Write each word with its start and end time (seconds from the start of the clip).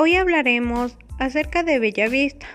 Hoy 0.00 0.14
hablaremos 0.14 0.96
acerca 1.18 1.64
de 1.64 1.80
Bellavista. 1.80 2.46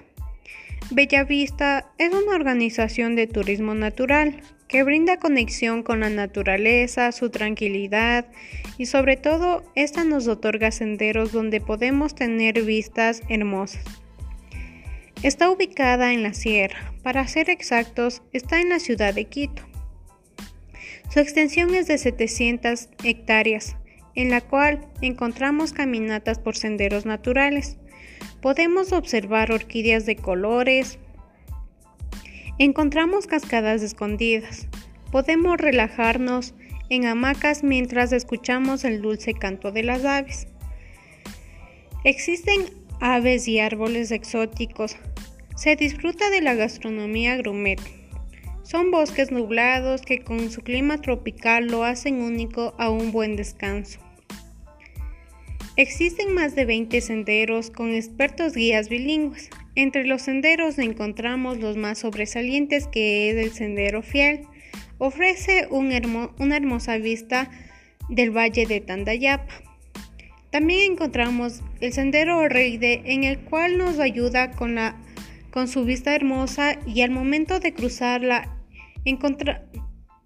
Bellavista 0.92 1.92
es 1.98 2.14
una 2.14 2.36
organización 2.36 3.18
de 3.18 3.28
turismo 3.28 3.76
natural 3.76 4.40
que 4.70 4.84
brinda 4.84 5.20
conexión 5.20 5.84
con 5.84 6.00
la 6.00 6.10
naturaleza, 6.10 7.12
su 7.12 7.32
tranquilidad 7.32 8.28
y 8.78 8.86
sobre 8.86 9.18
todo 9.18 9.62
esta 9.76 10.06
nos 10.06 10.30
otorga 10.30 10.72
senderos 10.72 11.34
donde 11.34 11.60
podemos 11.60 12.16
tener 12.16 12.62
vistas 12.62 13.22
hermosas. 13.28 13.84
Está 15.22 15.50
ubicada 15.50 16.14
en 16.14 16.24
la 16.24 16.34
sierra, 16.34 16.94
para 17.04 17.28
ser 17.28 17.50
exactos, 17.50 18.22
está 18.32 18.62
en 18.62 18.70
la 18.70 18.80
ciudad 18.80 19.14
de 19.14 19.26
Quito. 19.26 19.64
Su 21.14 21.20
extensión 21.20 21.76
es 21.76 21.88
de 21.88 21.98
700 21.98 22.88
hectáreas 23.04 23.76
en 24.16 24.30
la 24.30 24.42
cual 24.42 24.88
encontramos 25.02 25.74
caminatas 25.74 26.40
por 26.40 26.56
senderos 26.56 27.06
naturales. 27.06 27.78
Podemos 28.42 28.92
observar 28.92 29.52
orquídeas 29.52 30.06
de 30.06 30.16
colores, 30.16 31.00
encontramos 32.60 33.28
cascadas 33.28 33.82
escondidas, 33.82 34.68
podemos 35.12 35.58
relajarnos 35.58 36.54
en 36.90 37.06
hamacas 37.06 37.64
mientras 37.64 38.12
escuchamos 38.12 38.84
el 38.84 39.02
dulce 39.02 39.34
canto 39.34 39.72
de 39.72 39.84
las 39.84 40.06
aves. 40.06 40.48
Existen 42.04 42.66
aves 43.00 43.48
y 43.48 43.60
árboles 43.60 44.12
exóticos. 44.12 44.98
Se 45.56 45.76
disfruta 45.76 46.30
de 46.30 46.42
la 46.42 46.54
gastronomía 46.54 47.38
grumet. 47.38 47.80
Son 48.64 48.92
bosques 48.92 49.32
nublados 49.32 50.02
que 50.02 50.24
con 50.24 50.50
su 50.50 50.62
clima 50.62 51.00
tropical 51.00 51.68
lo 51.68 51.84
hacen 51.84 52.22
único 52.22 52.74
a 52.78 52.90
un 52.90 53.12
buen 53.12 53.36
descanso. 53.36 54.00
Existen 55.76 56.36
más 56.36 56.54
de 56.54 56.66
20 56.66 57.02
senderos 57.02 57.72
con 57.72 57.92
expertos 57.94 58.54
guías 58.54 58.90
bilingües. 58.90 59.50
Entre 59.74 60.06
los 60.06 60.22
senderos 60.22 60.78
encontramos 60.78 61.58
los 61.58 61.78
más 61.78 61.98
sobresalientes 61.98 62.86
que 62.88 63.32
es 63.32 63.38
el 63.38 63.52
Sendero 63.54 64.04
Fiel. 64.04 64.42
Ofrece 65.00 65.68
una 65.72 66.56
hermosa 66.56 66.98
vista 66.98 67.50
del 68.08 68.30
Valle 68.30 68.68
de 68.68 68.82
Tandayapa. 68.82 69.52
También 70.52 70.92
encontramos 70.92 71.64
el 71.82 71.92
Sendero 71.92 72.48
Reide 72.48 73.02
en 73.06 73.24
el 73.24 73.40
cual 73.40 73.80
nos 73.80 73.98
ayuda 73.98 74.52
con, 74.52 74.78
su 75.68 75.86
vista 75.86 76.16
hermosa 76.16 76.78
y 76.86 77.02
al 77.02 77.10
momento 77.10 77.60
de 77.60 77.74
cruzarla 77.74 78.56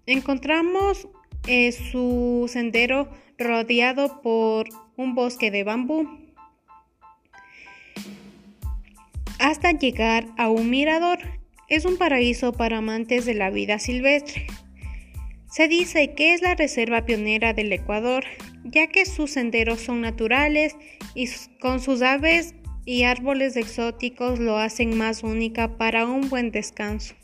encontramos 0.06 1.08
eh, 1.46 1.72
su 1.72 2.50
sendero 2.52 3.08
rodeado 3.38 4.20
por 4.20 4.68
un 4.98 5.14
bosque 5.14 5.50
de 5.50 5.64
bambú 5.64 6.08
hasta 9.38 9.70
llegar 9.72 10.26
a 10.36 10.50
un 10.50 10.68
mirador. 10.68 11.20
Es 11.68 11.84
un 11.84 11.96
paraíso 11.96 12.52
para 12.52 12.78
amantes 12.78 13.24
de 13.24 13.34
la 13.34 13.50
vida 13.50 13.78
silvestre. 13.78 14.46
Se 15.50 15.68
dice 15.68 16.14
que 16.14 16.34
es 16.34 16.42
la 16.42 16.54
reserva 16.54 17.06
pionera 17.06 17.54
del 17.54 17.72
Ecuador, 17.72 18.24
ya 18.64 18.88
que 18.88 19.06
sus 19.06 19.30
senderos 19.30 19.80
son 19.80 20.00
naturales 20.00 20.76
y 21.14 21.28
con 21.60 21.80
sus 21.80 22.02
aves 22.02 22.54
y 22.84 23.04
árboles 23.04 23.56
exóticos 23.56 24.40
lo 24.40 24.58
hacen 24.58 24.98
más 24.98 25.22
única 25.22 25.78
para 25.78 26.06
un 26.06 26.28
buen 26.28 26.50
descanso. 26.50 27.14